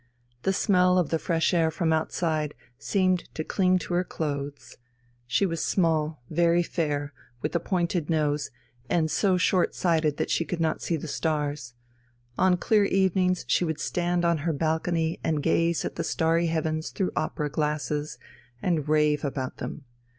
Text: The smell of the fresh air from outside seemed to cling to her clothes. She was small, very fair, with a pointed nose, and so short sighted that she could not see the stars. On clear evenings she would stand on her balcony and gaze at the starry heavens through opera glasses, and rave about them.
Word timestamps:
The 0.41 0.51
smell 0.51 0.97
of 0.97 1.09
the 1.11 1.19
fresh 1.19 1.53
air 1.53 1.69
from 1.69 1.93
outside 1.93 2.55
seemed 2.79 3.25
to 3.35 3.43
cling 3.43 3.77
to 3.81 3.93
her 3.93 4.03
clothes. 4.03 4.77
She 5.27 5.45
was 5.45 5.63
small, 5.63 6.23
very 6.27 6.63
fair, 6.63 7.13
with 7.43 7.55
a 7.55 7.59
pointed 7.59 8.09
nose, 8.09 8.49
and 8.89 9.11
so 9.11 9.37
short 9.37 9.75
sighted 9.75 10.17
that 10.17 10.31
she 10.31 10.43
could 10.43 10.59
not 10.59 10.81
see 10.81 10.95
the 10.97 11.07
stars. 11.07 11.75
On 12.35 12.57
clear 12.57 12.85
evenings 12.85 13.45
she 13.47 13.63
would 13.63 13.79
stand 13.79 14.25
on 14.25 14.39
her 14.39 14.53
balcony 14.53 15.19
and 15.23 15.43
gaze 15.43 15.85
at 15.85 15.97
the 15.97 16.03
starry 16.03 16.47
heavens 16.47 16.89
through 16.89 17.11
opera 17.15 17.51
glasses, 17.51 18.17
and 18.59 18.89
rave 18.89 19.23
about 19.23 19.57
them. 19.57 19.83